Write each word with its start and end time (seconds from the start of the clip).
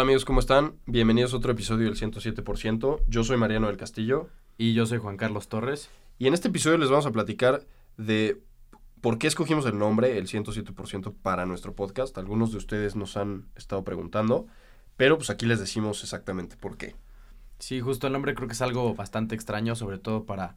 amigos? 0.00 0.24
¿Cómo 0.24 0.40
están? 0.40 0.76
Bienvenidos 0.86 1.34
a 1.34 1.36
otro 1.36 1.52
episodio 1.52 1.84
del 1.86 1.96
107%. 1.96 3.02
Yo 3.08 3.24
soy 3.24 3.36
Mariano 3.36 3.66
del 3.66 3.76
Castillo. 3.76 4.30
Y 4.56 4.72
yo 4.72 4.86
soy 4.86 4.98
Juan 4.98 5.16
Carlos 5.16 5.48
Torres. 5.48 5.90
Y 6.18 6.26
en 6.26 6.34
este 6.34 6.48
episodio 6.48 6.78
les 6.78 6.88
vamos 6.88 7.04
a 7.06 7.12
platicar 7.12 7.66
de 7.98 8.40
por 9.00 9.18
qué 9.18 9.26
escogimos 9.26 9.66
el 9.66 9.78
nombre, 9.78 10.18
el 10.18 10.28
107% 10.28 11.14
para 11.20 11.46
nuestro 11.46 11.74
podcast. 11.74 12.16
Algunos 12.16 12.52
de 12.52 12.58
ustedes 12.58 12.96
nos 12.96 13.16
han 13.16 13.46
estado 13.54 13.84
preguntando, 13.84 14.46
pero 14.96 15.18
pues 15.18 15.30
aquí 15.30 15.46
les 15.46 15.60
decimos 15.60 16.02
exactamente 16.02 16.56
por 16.56 16.76
qué. 16.76 16.96
Sí, 17.58 17.80
justo 17.80 18.06
el 18.06 18.12
nombre 18.12 18.34
creo 18.34 18.48
que 18.48 18.54
es 18.54 18.62
algo 18.62 18.94
bastante 18.94 19.34
extraño, 19.34 19.76
sobre 19.76 19.98
todo 19.98 20.24
para 20.24 20.56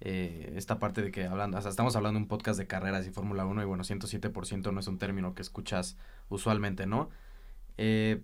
eh, 0.00 0.52
esta 0.56 0.78
parte 0.78 1.00
de 1.00 1.10
que 1.10 1.24
hablando, 1.24 1.56
o 1.56 1.60
sea, 1.62 1.70
estamos 1.70 1.96
hablando 1.96 2.18
de 2.18 2.24
un 2.24 2.28
podcast 2.28 2.58
de 2.58 2.66
carreras 2.66 3.06
y 3.06 3.10
Fórmula 3.10 3.46
1 3.46 3.62
y 3.62 3.64
bueno, 3.64 3.82
107% 3.82 4.72
no 4.72 4.80
es 4.80 4.86
un 4.86 4.98
término 4.98 5.34
que 5.34 5.42
escuchas 5.42 5.96
usualmente, 6.28 6.86
¿no? 6.86 7.08
Eh, 7.76 8.22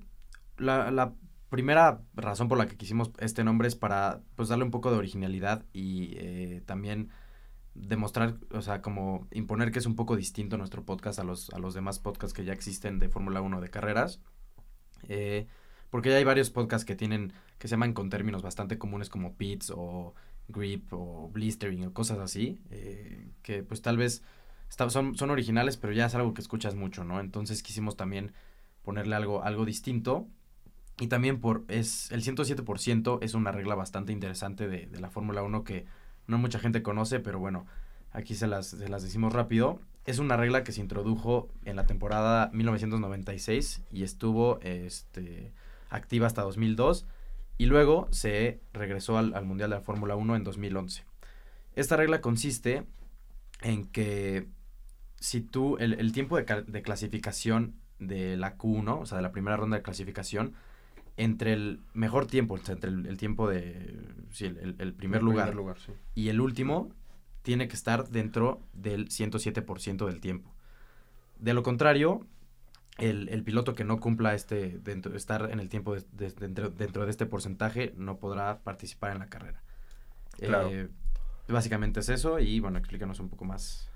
la, 0.60 0.90
la, 0.90 1.14
primera 1.50 2.00
razón 2.14 2.46
por 2.46 2.58
la 2.58 2.66
que 2.66 2.76
quisimos 2.76 3.10
este 3.18 3.42
nombre 3.42 3.66
es 3.66 3.74
para 3.74 4.20
pues 4.36 4.48
darle 4.48 4.64
un 4.64 4.70
poco 4.70 4.92
de 4.92 4.98
originalidad 4.98 5.64
y 5.72 6.12
eh, 6.16 6.62
también 6.64 7.10
demostrar, 7.74 8.36
o 8.52 8.62
sea, 8.62 8.82
como 8.82 9.26
imponer 9.32 9.72
que 9.72 9.80
es 9.80 9.86
un 9.86 9.96
poco 9.96 10.16
distinto 10.16 10.56
nuestro 10.58 10.84
podcast 10.84 11.18
a 11.18 11.24
los, 11.24 11.50
a 11.50 11.58
los 11.58 11.74
demás 11.74 11.98
podcasts 11.98 12.34
que 12.34 12.44
ya 12.44 12.52
existen 12.52 13.00
de 13.00 13.08
Fórmula 13.08 13.40
1 13.40 13.60
de 13.60 13.68
carreras. 13.68 14.20
Eh, 15.08 15.48
porque 15.90 16.10
ya 16.10 16.16
hay 16.16 16.24
varios 16.24 16.50
podcasts 16.50 16.84
que 16.84 16.94
tienen, 16.94 17.32
que 17.58 17.66
se 17.66 17.72
llaman 17.72 17.94
con 17.94 18.10
términos 18.10 18.42
bastante 18.42 18.78
comunes 18.78 19.08
como 19.08 19.34
pits 19.34 19.72
o 19.74 20.14
grip 20.48 20.92
o 20.92 21.30
blistering 21.32 21.86
o 21.86 21.92
cosas 21.92 22.18
así, 22.18 22.60
eh, 22.70 23.32
que 23.42 23.62
pues 23.62 23.82
tal 23.82 23.96
vez 23.96 24.22
son, 24.68 25.16
son 25.16 25.30
originales, 25.30 25.76
pero 25.76 25.92
ya 25.92 26.06
es 26.06 26.14
algo 26.14 26.32
que 26.32 26.42
escuchas 26.42 26.74
mucho, 26.76 27.02
¿no? 27.02 27.18
Entonces 27.18 27.62
quisimos 27.62 27.96
también 27.96 28.32
ponerle 28.82 29.16
algo, 29.16 29.42
algo 29.42 29.64
distinto. 29.64 30.28
Y 31.00 31.06
también 31.06 31.40
por 31.40 31.64
es 31.68 32.12
el 32.12 32.22
107% 32.22 33.18
es 33.22 33.34
una 33.34 33.52
regla 33.52 33.74
bastante 33.74 34.12
interesante 34.12 34.68
de, 34.68 34.86
la 35.00 35.08
Fórmula 35.08 35.42
1 35.42 35.64
que 35.64 35.86
no 36.26 36.38
mucha 36.38 36.58
gente 36.58 36.82
conoce, 36.82 37.20
pero 37.20 37.38
bueno, 37.38 37.66
aquí 38.12 38.34
se 38.34 38.46
las, 38.46 38.66
se 38.68 38.88
las 38.88 39.02
decimos 39.02 39.32
rápido. 39.32 39.80
Es 40.04 40.18
una 40.18 40.36
regla 40.36 40.62
que 40.62 40.72
se 40.72 40.80
introdujo 40.80 41.48
en 41.64 41.76
la 41.76 41.86
temporada 41.86 42.50
1996 42.52 43.82
y 43.90 44.02
estuvo 44.02 44.60
este, 44.60 45.52
activa 45.88 46.26
hasta 46.26 46.42
2002 46.42 47.06
y 47.56 47.66
luego 47.66 48.08
se 48.10 48.60
regresó 48.72 49.16
al, 49.16 49.34
al 49.34 49.46
Mundial 49.46 49.70
de 49.70 49.76
la 49.76 49.82
Fórmula 49.82 50.16
1 50.16 50.36
en 50.36 50.44
2011. 50.44 51.04
Esta 51.76 51.96
regla 51.96 52.20
consiste 52.20 52.84
en 53.62 53.86
que 53.86 54.48
si 55.20 55.40
tú, 55.40 55.76
el, 55.78 55.94
el 55.94 56.12
tiempo 56.12 56.36
de, 56.36 56.82
clasificación 56.82 57.74
de 57.98 58.36
la 58.36 58.56
Q1, 58.56 59.00
o 59.00 59.06
sea, 59.06 59.16
de 59.16 59.22
la 59.22 59.32
primera 59.32 59.56
ronda 59.56 59.76
de 59.76 59.82
clasificación, 59.82 60.54
entre 61.20 61.52
el 61.52 61.80
mejor 61.92 62.26
tiempo, 62.26 62.56
entre 62.56 62.88
el, 62.88 63.04
el, 63.04 63.18
tiempo 63.18 63.46
de, 63.46 63.94
sí, 64.30 64.46
el, 64.46 64.74
el 64.78 64.94
primer 64.94 65.22
lugar, 65.22 65.48
primer 65.48 65.54
lugar 65.54 65.78
sí. 65.78 65.92
y 66.14 66.30
el 66.30 66.40
último, 66.40 66.94
tiene 67.42 67.68
que 67.68 67.74
estar 67.74 68.08
dentro 68.08 68.62
del 68.72 69.08
107% 69.08 70.06
del 70.06 70.20
tiempo. 70.20 70.50
De 71.38 71.52
lo 71.52 71.62
contrario, 71.62 72.26
el, 72.96 73.28
el, 73.28 73.42
piloto 73.44 73.74
que 73.74 73.84
no 73.84 74.00
cumpla 74.00 74.34
este 74.34 74.78
dentro, 74.78 75.14
estar 75.14 75.50
en 75.50 75.60
el 75.60 75.68
tiempo 75.68 75.94
de, 75.94 76.04
de, 76.12 76.30
dentro, 76.30 76.70
dentro, 76.70 77.04
de 77.04 77.10
este 77.10 77.26
porcentaje 77.26 77.92
no 77.96 78.16
podrá 78.16 78.60
participar 78.60 79.12
en 79.12 79.18
la 79.18 79.26
carrera. 79.26 79.62
Claro. 80.38 80.70
Eh, 80.70 80.88
básicamente 81.48 82.00
es 82.00 82.08
eso 82.08 82.38
y 82.38 82.60
bueno, 82.60 82.78
explícanos 82.78 83.20
un 83.20 83.28
poco 83.28 83.44
más 83.44 83.90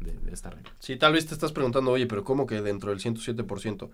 de, 0.00 0.12
de, 0.12 0.32
esta 0.34 0.50
regla. 0.50 0.70
Sí, 0.80 0.96
tal 0.96 1.14
vez 1.14 1.26
te 1.26 1.32
estás 1.32 1.52
preguntando, 1.52 1.92
oye, 1.92 2.06
pero 2.06 2.24
¿cómo 2.24 2.46
que 2.46 2.60
dentro 2.60 2.90
del 2.90 3.00
107%? 3.00 3.90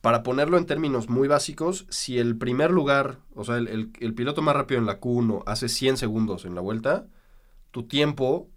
Para 0.00 0.22
ponerlo 0.22 0.58
en 0.58 0.66
términos 0.66 1.08
muy 1.08 1.26
básicos, 1.26 1.86
si 1.88 2.18
el 2.18 2.36
primer 2.36 2.70
lugar, 2.70 3.18
o 3.34 3.44
sea, 3.44 3.56
el, 3.56 4.14
piloto 4.14 4.42
más 4.42 4.54
rápido 4.54 4.78
en 4.78 4.86
la 4.86 5.00
Q1 5.00 5.42
hace 5.46 5.68
100 5.68 5.96
segundos 5.96 6.44
en 6.44 6.54
la 6.54 6.60
vuelta, 6.60 7.06
tu 7.70 7.84
tiempo, 7.84 8.48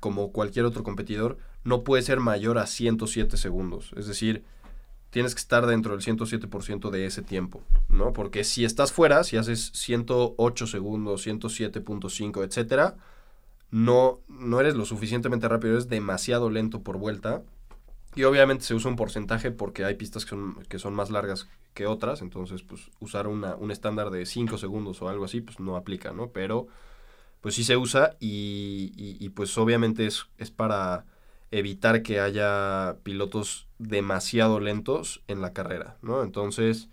como 0.00 0.32
cualquier 0.32 0.66
otro 0.66 0.82
competidor, 0.82 1.38
no 1.64 1.84
puede 1.84 2.02
ser 2.02 2.20
mayor 2.20 2.58
a 2.58 2.66
107 2.66 3.36
segundos. 3.36 3.92
Es 3.96 4.06
decir, 4.06 4.44
tienes 5.10 5.34
que 5.34 5.40
estar 5.40 5.66
dentro 5.66 5.92
del 5.96 6.02
107% 6.02 6.90
de 6.90 7.06
ese 7.06 7.22
tiempo, 7.22 7.62
¿no? 7.88 8.12
Porque 8.12 8.44
si 8.44 8.64
estás 8.64 8.92
fuera, 8.92 9.24
si 9.24 9.36
haces 9.36 9.70
108 9.74 10.66
segundos, 10.66 11.26
107.5, 11.26 12.44
etcétera, 12.44 12.96
no, 13.70 14.20
no 14.28 14.60
eres 14.60 14.74
lo 14.74 14.84
suficientemente 14.84 15.48
rápido, 15.48 15.74
eres 15.74 15.88
demasiado 15.88 16.50
lento 16.50 16.82
por 16.82 16.98
vuelta. 16.98 17.42
Y 18.16 18.24
obviamente 18.24 18.64
se 18.64 18.74
usa 18.74 18.90
un 18.90 18.96
porcentaje 18.96 19.50
porque 19.50 19.84
hay 19.84 19.94
pistas 19.94 20.24
que 20.24 20.30
son, 20.30 20.62
que 20.68 20.78
son 20.78 20.94
más 20.94 21.10
largas 21.10 21.48
que 21.74 21.86
otras, 21.86 22.22
entonces 22.22 22.62
pues 22.62 22.90
usar 22.98 23.28
una, 23.28 23.54
un 23.54 23.70
estándar 23.70 24.10
de 24.10 24.26
5 24.26 24.58
segundos 24.58 25.00
o 25.02 25.08
algo 25.08 25.24
así 25.24 25.40
pues 25.40 25.60
no 25.60 25.76
aplica, 25.76 26.12
¿no? 26.12 26.30
Pero 26.30 26.66
pues 27.40 27.54
sí 27.54 27.64
se 27.64 27.76
usa 27.76 28.16
y, 28.18 28.92
y, 28.96 29.24
y 29.24 29.28
pues 29.30 29.56
obviamente 29.56 30.06
es, 30.06 30.26
es 30.38 30.50
para 30.50 31.06
evitar 31.50 32.02
que 32.02 32.20
haya 32.20 32.96
pilotos 33.02 33.68
demasiado 33.78 34.60
lentos 34.60 35.22
en 35.26 35.40
la 35.40 35.52
carrera, 35.52 35.96
¿no? 36.02 36.22
Entonces, 36.22 36.88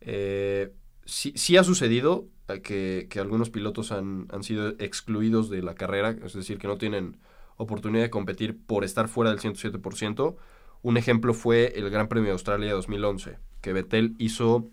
eh, 0.00 0.72
sí, 1.04 1.32
sí, 1.36 1.56
ha 1.56 1.64
sucedido 1.64 2.26
que, 2.62 3.06
que 3.10 3.20
algunos 3.20 3.50
pilotos 3.50 3.92
han, 3.92 4.26
han, 4.32 4.42
sido 4.42 4.70
excluidos 4.78 5.50
de 5.50 5.62
la 5.62 5.74
carrera, 5.74 6.16
es 6.24 6.32
decir, 6.32 6.58
que 6.58 6.68
no 6.68 6.78
tienen 6.78 7.18
oportunidad 7.56 8.04
de 8.04 8.10
competir 8.10 8.58
por 8.58 8.84
estar 8.84 9.08
fuera 9.08 9.30
del 9.30 9.40
107%. 9.40 10.36
Un 10.82 10.96
ejemplo 10.96 11.34
fue 11.34 11.72
el 11.76 11.90
Gran 11.90 12.08
Premio 12.08 12.26
de 12.26 12.32
Australia 12.32 12.72
2011, 12.72 13.38
que 13.60 13.72
Vettel 13.72 14.14
hizo 14.18 14.70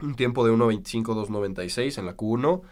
un 0.00 0.14
tiempo 0.14 0.44
de 0.46 0.52
1.25-2.96 0.52 1.98
en 1.98 2.06
la 2.06 2.16
Q1 2.16 2.62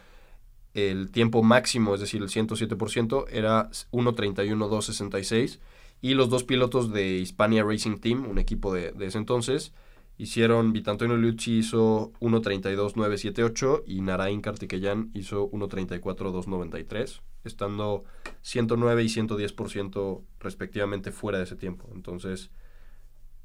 el 0.75 1.11
tiempo 1.11 1.43
máximo, 1.43 1.95
es 1.95 2.01
decir, 2.01 2.23
el 2.23 2.29
107%, 2.29 3.27
era 3.31 3.71
1.31.266. 3.93 5.59
Y 6.01 6.15
los 6.15 6.31
dos 6.31 6.45
pilotos 6.45 6.93
de 6.93 7.19
Hispania 7.19 7.63
Racing 7.63 7.99
Team, 7.99 8.29
un 8.29 8.39
equipo 8.39 8.73
de, 8.75 8.95
ese 9.01 9.19
entonces, 9.19 9.73
hicieron, 10.19 10.73
Vitantonio 10.73 11.17
Liucci 11.17 11.59
hizo 11.59 12.13
1.32.978 12.21 13.83
y 13.87 14.01
Narain 14.01 14.41
Kartikeyan 14.41 15.11
hizo 15.15 15.49
1.34.293, 15.51 17.21
estando 17.45 18.05
109 18.41 19.03
y 19.05 19.07
110% 19.07 20.23
respectivamente 20.41 21.13
fuera 21.13 21.39
de 21.39 21.45
ese 21.45 21.57
tiempo. 21.57 21.89
Entonces, 21.95 22.51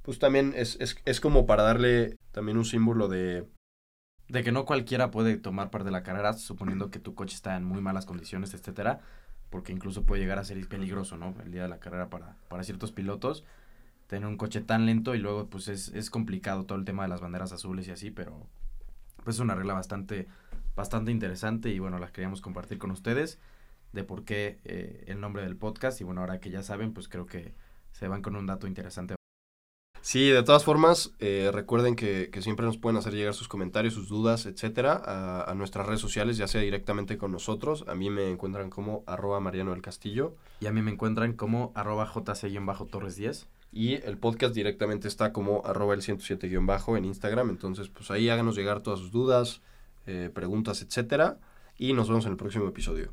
pues 0.07 0.19
también 0.19 0.53
es, 0.55 0.77
es, 0.79 0.95
es 1.03 1.19
como 1.19 1.45
para 1.45 1.63
darle 1.63 2.17
también 2.31 2.57
un 2.57 2.63
símbolo 2.63 3.09
de, 3.09 3.45
de 4.29 4.41
que 4.41 4.53
no 4.53 4.63
cualquiera 4.63 5.11
puede 5.11 5.35
tomar 5.35 5.69
parte 5.69 5.87
de 5.87 5.91
la 5.91 6.01
carrera, 6.01 6.31
suponiendo 6.31 6.89
que 6.89 6.99
tu 6.99 7.13
coche 7.13 7.35
está 7.35 7.57
en 7.57 7.65
muy 7.65 7.81
malas 7.81 8.05
condiciones, 8.05 8.53
etcétera, 8.53 9.01
porque 9.49 9.73
incluso 9.73 10.05
puede 10.05 10.21
llegar 10.21 10.39
a 10.39 10.45
ser 10.45 10.65
peligroso, 10.69 11.17
¿no? 11.17 11.35
El 11.43 11.51
día 11.51 11.63
de 11.63 11.67
la 11.67 11.81
carrera 11.81 12.09
para, 12.09 12.37
para 12.47 12.63
ciertos 12.63 12.93
pilotos, 12.93 13.43
tener 14.07 14.29
un 14.29 14.37
coche 14.37 14.61
tan 14.61 14.85
lento 14.85 15.13
y 15.13 15.19
luego 15.19 15.47
pues 15.49 15.67
es, 15.67 15.89
es 15.89 16.09
complicado 16.09 16.63
todo 16.63 16.77
el 16.77 16.85
tema 16.85 17.03
de 17.03 17.09
las 17.09 17.19
banderas 17.19 17.51
azules 17.51 17.85
y 17.89 17.91
así, 17.91 18.09
pero 18.09 18.47
pues 19.25 19.35
es 19.35 19.41
una 19.41 19.55
regla 19.55 19.73
bastante, 19.73 20.29
bastante 20.73 21.11
interesante 21.11 21.67
y 21.71 21.79
bueno, 21.79 21.99
las 21.99 22.13
queríamos 22.13 22.39
compartir 22.39 22.77
con 22.77 22.91
ustedes 22.91 23.39
de 23.91 24.05
por 24.05 24.23
qué 24.23 24.61
eh, 24.63 25.03
el 25.07 25.19
nombre 25.19 25.43
del 25.43 25.57
podcast 25.57 25.99
y 25.99 26.05
bueno, 26.05 26.21
ahora 26.21 26.39
que 26.39 26.49
ya 26.49 26.63
saben, 26.63 26.93
pues 26.93 27.09
creo 27.09 27.25
que 27.25 27.53
se 27.91 28.07
van 28.07 28.21
con 28.21 28.37
un 28.37 28.45
dato 28.45 28.67
interesante 28.67 29.17
Sí, 30.07 30.29
de 30.29 30.41
todas 30.41 30.63
formas, 30.63 31.11
eh, 31.19 31.49
recuerden 31.53 31.97
que, 31.97 32.29
que, 32.31 32.41
siempre 32.41 32.65
nos 32.65 32.77
pueden 32.77 32.95
hacer 32.95 33.13
llegar 33.13 33.33
sus 33.33 33.49
comentarios, 33.49 33.93
sus 33.93 34.07
dudas, 34.07 34.45
etcétera, 34.45 34.93
a, 34.93 35.51
a, 35.51 35.53
nuestras 35.53 35.85
redes 35.85 35.99
sociales, 35.99 36.37
ya 36.37 36.47
sea 36.47 36.61
directamente 36.61 37.17
con 37.17 37.33
nosotros. 37.33 37.83
A 37.89 37.93
mí 37.93 38.09
me 38.09 38.31
encuentran 38.31 38.69
como 38.69 39.03
arroba 39.05 39.41
Mariano 39.41 39.71
del 39.71 39.81
Castillo. 39.81 40.33
Y 40.61 40.67
a 40.67 40.71
mí 40.71 40.81
me 40.81 40.91
encuentran 40.91 41.33
como 41.33 41.73
arroba 41.75 42.07
jc-torres 42.07 43.17
10. 43.17 43.49
Y 43.73 43.95
el 43.95 44.17
podcast 44.17 44.55
directamente 44.55 45.09
está 45.09 45.33
como 45.33 45.65
arroba 45.65 45.93
el 45.93 46.01
107-bajo 46.01 46.95
en 46.95 47.03
Instagram. 47.03 47.49
Entonces, 47.49 47.89
pues 47.89 48.09
ahí 48.09 48.29
háganos 48.29 48.55
llegar 48.55 48.79
todas 48.79 49.01
sus 49.01 49.11
dudas, 49.11 49.59
eh, 50.05 50.31
preguntas, 50.33 50.81
etcétera. 50.81 51.37
Y 51.77 51.91
nos 51.91 52.07
vemos 52.07 52.23
en 52.23 52.31
el 52.31 52.37
próximo 52.37 52.65
episodio. 52.65 53.11